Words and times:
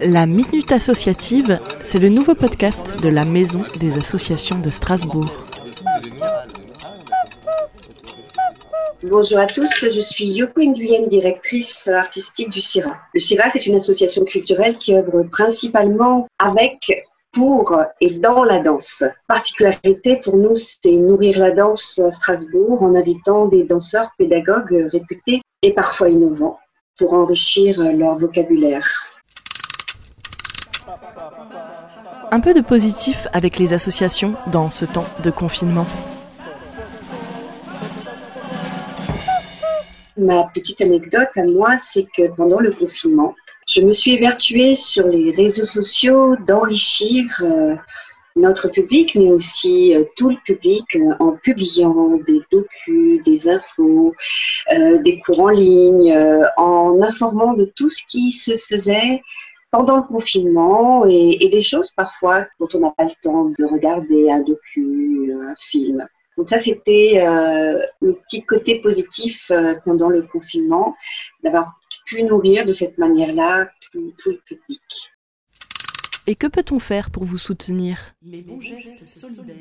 La 0.00 0.26
Minute 0.26 0.72
Associative, 0.72 1.58
c'est 1.82 1.98
le 1.98 2.10
nouveau 2.10 2.34
podcast 2.34 3.02
de 3.02 3.08
la 3.08 3.24
Maison 3.24 3.64
des 3.80 3.96
Associations 3.96 4.58
de 4.58 4.70
Strasbourg. 4.70 5.24
Bonjour 9.04 9.38
à 9.38 9.46
tous, 9.46 9.70
je 9.80 10.00
suis 10.00 10.26
Yoko 10.26 10.60
Nguyen, 10.60 11.06
directrice 11.06 11.88
artistique 11.88 12.50
du 12.50 12.60
CIRA. 12.60 12.94
Le 13.14 13.20
CIRA, 13.20 13.50
c'est 13.50 13.66
une 13.66 13.76
association 13.76 14.24
culturelle 14.24 14.76
qui 14.76 14.94
œuvre 14.94 15.22
principalement 15.22 16.26
avec, 16.38 17.06
pour 17.32 17.80
et 18.00 18.10
dans 18.10 18.44
la 18.44 18.58
danse. 18.58 19.02
Particularité 19.28 20.20
pour 20.22 20.36
nous, 20.36 20.56
c'est 20.56 20.92
nourrir 20.92 21.38
la 21.38 21.52
danse 21.52 21.98
à 22.00 22.10
Strasbourg 22.10 22.82
en 22.82 22.94
invitant 22.94 23.46
des 23.46 23.64
danseurs 23.64 24.10
pédagogues 24.18 24.88
réputés 24.92 25.40
et 25.62 25.72
parfois 25.72 26.10
innovants 26.10 26.58
pour 26.98 27.14
enrichir 27.14 27.80
leur 27.94 28.18
vocabulaire. 28.18 29.05
Un 32.32 32.40
peu 32.40 32.54
de 32.54 32.60
positif 32.60 33.28
avec 33.32 33.56
les 33.56 33.72
associations 33.72 34.34
dans 34.50 34.68
ce 34.68 34.84
temps 34.84 35.06
de 35.22 35.30
confinement. 35.30 35.86
Ma 40.16 40.42
petite 40.44 40.80
anecdote 40.80 41.28
à 41.36 41.44
moi, 41.44 41.76
c'est 41.78 42.04
que 42.04 42.28
pendant 42.34 42.58
le 42.58 42.72
confinement, 42.72 43.34
je 43.68 43.80
me 43.80 43.92
suis 43.92 44.12
évertuée 44.14 44.74
sur 44.74 45.06
les 45.06 45.30
réseaux 45.30 45.64
sociaux 45.64 46.36
d'enrichir 46.48 47.24
euh, 47.42 47.76
notre 48.34 48.68
public, 48.68 49.14
mais 49.14 49.30
aussi 49.30 49.94
euh, 49.94 50.02
tout 50.16 50.30
le 50.30 50.36
public, 50.44 50.84
euh, 50.96 51.14
en 51.20 51.32
publiant 51.32 52.18
des 52.26 52.40
docus, 52.50 53.22
des 53.24 53.48
infos, 53.48 54.14
des 54.72 55.20
cours 55.20 55.42
en 55.42 55.50
ligne, 55.50 56.12
en 56.56 57.00
informant 57.02 57.54
de 57.54 57.70
tout 57.76 57.88
ce 57.88 58.02
qui 58.08 58.32
se 58.32 58.56
faisait 58.56 59.22
pendant 59.76 59.98
le 59.98 60.04
confinement 60.04 61.04
et, 61.06 61.44
et 61.44 61.50
des 61.50 61.60
choses 61.60 61.90
parfois 61.90 62.46
dont 62.58 62.68
on 62.72 62.78
n'a 62.78 62.92
pas 62.92 63.04
le 63.04 63.10
temps 63.20 63.44
de 63.44 63.64
regarder 63.66 64.30
un 64.30 64.40
docu, 64.40 65.30
un 65.34 65.54
film. 65.54 66.08
Donc 66.38 66.48
ça, 66.48 66.58
c'était 66.58 67.20
euh, 67.20 67.84
le 68.00 68.14
petit 68.14 68.42
côté 68.42 68.80
positif 68.80 69.50
euh, 69.50 69.74
pendant 69.84 70.08
le 70.08 70.22
confinement, 70.22 70.96
d'avoir 71.44 71.78
pu 72.06 72.22
nourrir 72.22 72.64
de 72.64 72.72
cette 72.72 72.96
manière-là 72.96 73.68
tout, 73.92 74.14
tout, 74.16 74.30
le 74.30 74.40
public. 74.46 75.12
Et 76.26 76.36
que 76.36 76.46
peut-on 76.46 76.78
faire 76.78 77.10
pour 77.10 77.24
vous 77.24 77.38
soutenir? 77.38 78.14
Les 78.22 78.40
bons 78.40 78.62
gestes 78.62 79.06
solidaires. 79.06 79.56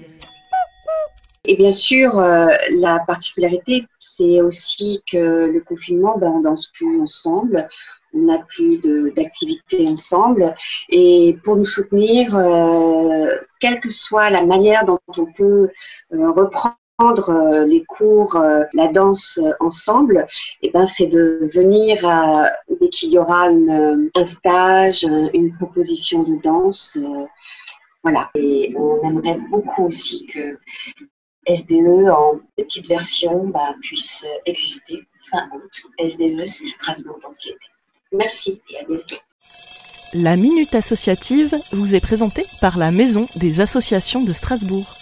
Et 1.48 1.56
bien 1.56 1.72
sûr, 1.72 2.20
euh, 2.20 2.48
la 2.72 3.00
particularité, 3.00 3.86
c'est 4.00 4.42
aussi 4.42 5.04
que 5.12 5.46
le 5.46 5.62
confinement, 5.62 6.18
ben, 6.18 6.30
on 6.30 6.40
danse 6.40 6.72
plus 6.74 7.00
ensemble, 7.00 7.68
on 8.14 8.20
n'a 8.20 8.40
plus 8.40 8.80
d'activités 9.16 9.88
ensemble. 9.88 10.56
Et 10.90 11.38
pour 11.44 11.58
nous 11.58 11.66
soutenir, 11.66 12.36
euh, 12.36 13.38
quelle 13.60 13.80
que 13.80 13.90
soit 13.90 14.30
la 14.30 14.44
manière 14.44 14.86
dont 14.86 15.00
on 15.18 15.26
peut 15.26 15.70
euh, 16.14 16.32
reprendre 16.32 16.76
les 17.68 17.84
cours, 17.84 18.42
la 18.72 18.88
danse 18.88 19.38
ensemble, 19.60 20.26
et 20.62 20.70
ben 20.70 20.86
c'est 20.86 21.08
de 21.08 21.40
venir 21.54 21.98
dès 22.80 22.88
qu'il 22.88 23.12
y 23.12 23.18
aura 23.20 23.50
un 23.50 24.24
stage, 24.24 25.06
une 25.34 25.52
proposition 25.58 26.24
de 26.24 26.42
danse. 26.42 26.98
voilà. 28.02 28.30
Et 28.36 28.74
on 28.78 29.02
aimerait 29.06 29.38
beaucoup 29.52 29.84
aussi 29.84 30.26
que 30.26 30.58
SDE 31.48 32.10
en 32.10 32.40
petite 32.58 32.88
version 32.88 33.48
bah, 33.48 33.76
puisse 33.82 34.26
exister 34.46 35.02
fin 35.30 35.50
août. 35.54 35.86
SDE, 36.00 36.46
c'est 36.46 36.66
Strasbourg 36.66 37.20
dans 37.22 37.32
ce 37.32 37.40
qui 37.40 37.50
était. 37.50 37.60
Merci 38.12 38.62
et 38.70 38.80
à 38.80 38.84
bientôt. 38.84 39.18
La 40.14 40.38
Minute 40.38 40.74
Associative 40.74 41.56
vous 41.72 41.94
est 41.94 42.00
présentée 42.00 42.46
par 42.62 42.78
la 42.78 42.92
Maison 42.92 43.28
des 43.36 43.60
Associations 43.60 44.24
de 44.24 44.34
Strasbourg. 44.34 44.95